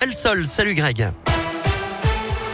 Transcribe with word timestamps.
El 0.00 0.14
Sol, 0.14 0.46
salut 0.46 0.74
Greg. 0.76 1.19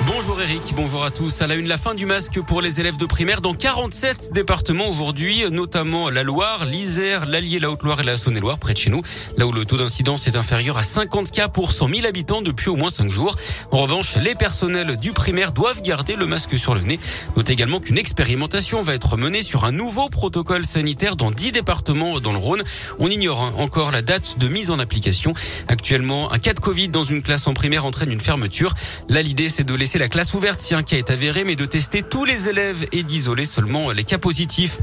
Bonjour 0.07 0.41
Eric, 0.41 0.63
bonjour 0.77 1.05
à 1.05 1.11
tous. 1.11 1.43
À 1.43 1.49
la 1.49 1.57
une, 1.57 1.67
la 1.67 1.77
fin 1.77 1.93
du 1.93 2.07
masque 2.07 2.41
pour 2.41 2.63
les 2.63 2.79
élèves 2.79 2.97
de 2.97 3.07
primaire 3.07 3.41
dans 3.41 3.55
47 3.55 4.31
départements 4.33 4.89
aujourd'hui, 4.89 5.43
notamment 5.51 6.11
la 6.11 6.23
Loire, 6.23 6.65
l'Isère, 6.65 7.27
l'Allier, 7.27 7.59
la 7.59 7.73
Haute-Loire 7.73 8.01
et 8.01 8.05
la 8.05 8.17
Saône-et-Loire, 8.17 8.59
près 8.59 8.73
de 8.73 8.79
chez 8.79 8.89
nous, 8.89 9.03
là 9.37 9.49
où 9.49 9.53
le 9.53 9.65
taux 9.65 9.77
d'incidence 9.77 10.29
est 10.29 10.37
inférieur 10.37 10.79
à 10.79 10.85
50 10.85 11.33
cas 11.33 11.49
pour 11.49 11.73
100 11.73 11.89
000 11.89 12.07
habitants 12.07 12.41
depuis 12.41 12.69
au 12.69 12.77
moins 12.77 12.89
5 12.89 13.11
jours. 13.11 13.35
En 13.73 13.79
revanche, 13.79 14.15
les 14.17 14.37
personnels 14.37 14.97
du 14.97 15.13
primaire 15.13 15.51
doivent 15.51 15.83
garder 15.83 16.15
le 16.15 16.27
masque 16.27 16.57
sur 16.57 16.77
le 16.77 16.83
nez. 16.83 17.01
Notez 17.37 17.55
également 17.55 17.81
qu'une 17.81 17.99
expérimentation 17.99 18.83
va 18.83 18.95
être 18.95 19.17
menée 19.17 19.43
sur 19.43 19.65
un 19.65 19.73
nouveau 19.73 20.09
protocole 20.09 20.65
sanitaire 20.65 21.17
dans 21.17 21.33
10 21.33 21.51
départements 21.51 22.21
dans 22.21 22.33
le 22.33 22.39
Rhône. 22.39 22.63
On 23.01 23.09
ignore 23.09 23.43
hein, 23.43 23.55
encore 23.59 23.91
la 23.91 24.03
date 24.03 24.39
de 24.39 24.47
mise 24.47 24.71
en 24.71 24.79
application. 24.79 25.35
Actuellement, 25.67 26.33
un 26.33 26.39
cas 26.39 26.55
de 26.55 26.61
Covid 26.61 26.91
dans 26.91 27.03
une 27.03 27.23
classe 27.23 27.49
en 27.49 27.55
primaire 27.55 27.85
entraîne 27.85 28.13
une 28.13 28.21
fermeture. 28.21 28.73
Là, 29.09 29.21
l'idée, 29.23 29.49
c'est 29.49 29.65
de 29.65 29.75
laisser 29.75 29.96
la 29.99 30.09
classe 30.09 30.35
ouverte 30.35 30.61
si 30.61 30.75
un 30.75 30.83
cas 30.83 30.97
est 30.97 31.11
avéré, 31.11 31.45
mais 31.45 31.57
de 31.57 31.65
tester 31.65 32.03
tous 32.03 32.25
les 32.25 32.49
élèves 32.49 32.87
et 32.93 33.03
d'isoler 33.03 33.45
seulement 33.45 33.93
les 33.93 34.05
cas 34.05 34.19
positifs. 34.19 34.79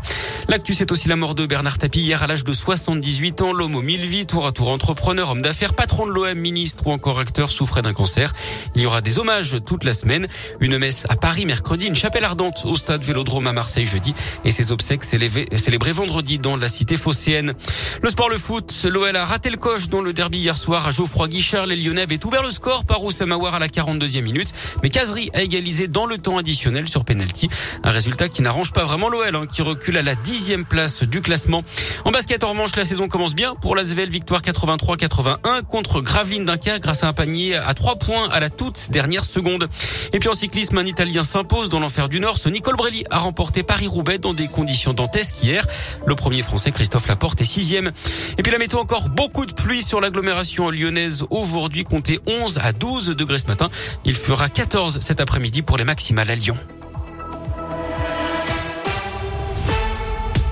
L'actu, 0.47 0.73
c'est 0.73 0.91
aussi 0.91 1.07
la 1.07 1.15
mort 1.15 1.35
de 1.35 1.45
Bernard 1.45 1.77
Tapie 1.77 2.01
hier 2.01 2.23
à 2.23 2.27
l'âge 2.27 2.43
de 2.43 2.53
78 2.53 3.41
ans. 3.41 3.53
L'homme 3.53 3.75
aux 3.75 3.81
mille 3.81 4.05
vies, 4.05 4.25
tour 4.25 4.47
à 4.47 4.51
tour 4.51 4.69
entrepreneur, 4.69 5.31
homme 5.31 5.41
d'affaires, 5.41 5.73
patron 5.73 6.07
de 6.07 6.11
l'OM, 6.11 6.37
ministre 6.37 6.87
ou 6.87 6.91
encore 6.91 7.19
acteur, 7.19 7.49
souffrait 7.49 7.81
d'un 7.81 7.93
cancer. 7.93 8.33
Il 8.75 8.81
y 8.81 8.85
aura 8.85 9.01
des 9.01 9.19
hommages 9.19 9.57
toute 9.65 9.83
la 9.83 9.93
semaine. 9.93 10.27
Une 10.59 10.77
messe 10.77 11.05
à 11.09 11.15
Paris 11.15 11.45
mercredi, 11.45 11.87
une 11.87 11.95
chapelle 11.95 12.25
ardente 12.25 12.63
au 12.65 12.75
stade 12.75 13.03
Vélodrome 13.03 13.47
à 13.47 13.53
Marseille 13.53 13.85
jeudi 13.85 14.13
et 14.45 14.51
ses 14.51 14.71
obsèques 14.71 15.03
célébrées 15.03 15.91
vendredi 15.91 16.39
dans 16.39 16.57
la 16.57 16.67
cité 16.67 16.97
phocéenne. 16.97 17.53
Le 18.01 18.09
sport, 18.09 18.29
le 18.29 18.37
foot, 18.37 18.73
l'OL 18.89 19.15
a 19.15 19.25
raté 19.25 19.49
le 19.49 19.57
coche 19.57 19.89
dans 19.89 20.01
le 20.01 20.13
derby 20.13 20.39
hier 20.39 20.57
soir 20.57 20.87
à 20.87 20.91
Geoffroy 20.91 21.27
Guichard. 21.27 21.67
Les 21.67 21.75
Lyonnais 21.75 22.03
avaient 22.03 22.25
ouvert 22.25 22.41
le 22.41 22.51
score 22.51 22.85
par 22.85 23.03
Oussama 23.03 23.33
à 23.51 23.59
la 23.59 23.67
42e 23.67 24.21
minute, 24.21 24.53
mais 24.81 24.89
Casery 25.03 25.29
a 25.33 25.41
égalisé 25.41 25.89
dans 25.89 26.05
le 26.05 26.17
temps 26.17 26.37
additionnel 26.37 26.87
sur 26.87 27.03
penalty. 27.03 27.49
Un 27.83 27.91
résultat 27.91 28.29
qui 28.29 28.41
n'arrange 28.41 28.71
pas 28.71 28.85
vraiment 28.85 29.09
l'OL, 29.09 29.35
hein, 29.35 29.45
qui 29.51 29.61
recule 29.61 29.97
à 29.97 30.01
la 30.01 30.15
dixième 30.15 30.63
place 30.63 31.03
du 31.03 31.19
classement. 31.19 31.61
En 32.05 32.11
basket, 32.11 32.45
en 32.45 32.51
revanche, 32.51 32.73
la 32.77 32.85
saison 32.85 33.09
commence 33.09 33.35
bien 33.35 33.53
pour 33.55 33.75
la 33.75 33.81
l'Asvel. 33.81 34.09
Victoire 34.09 34.41
83-81 34.41 35.63
contre 35.63 35.99
Gravelines 35.99 36.45
Dunkerque 36.45 36.83
grâce 36.83 37.03
à 37.03 37.09
un 37.09 37.13
panier 37.13 37.55
à 37.55 37.73
trois 37.73 37.97
points 37.97 38.29
à 38.29 38.39
la 38.39 38.49
toute 38.49 38.91
dernière 38.91 39.25
seconde. 39.25 39.67
Et 40.13 40.19
puis 40.19 40.29
en 40.29 40.33
cyclisme, 40.33 40.77
un 40.77 40.85
Italien 40.85 41.25
s'impose 41.25 41.67
dans 41.67 41.81
l'enfer 41.81 42.07
du 42.07 42.21
Nord. 42.21 42.37
Ce 42.37 42.47
Nicole 42.47 42.77
Brelli 42.77 43.03
a 43.09 43.19
remporté 43.19 43.61
Paris-Roubaix 43.61 44.19
dans 44.19 44.33
des 44.33 44.47
conditions 44.47 44.93
dantesques 44.93 45.43
hier. 45.43 45.67
Le 46.05 46.15
premier 46.15 46.43
français, 46.43 46.71
Christophe 46.71 47.07
Laporte, 47.07 47.41
est 47.41 47.43
sixième. 47.43 47.91
Et 48.37 48.41
puis 48.41 48.53
la 48.53 48.57
météo, 48.57 48.79
encore 48.79 49.09
beaucoup 49.09 49.45
de 49.45 49.53
pluie 49.53 49.81
sur 49.81 49.99
l'agglomération 49.99 50.69
lyonnaise 50.69 51.25
aujourd'hui. 51.29 51.83
Comptez 51.83 52.21
11 52.25 52.59
à 52.63 52.71
12 52.71 53.17
degrés 53.17 53.39
ce 53.39 53.47
matin. 53.47 53.69
Il 54.05 54.15
fera 54.15 54.47
14 54.47 54.92
cet 55.01 55.19
après-midi 55.19 55.61
pour 55.61 55.77
les 55.77 55.83
maximales 55.83 56.29
à 56.29 56.35
Lyon. 56.35 56.55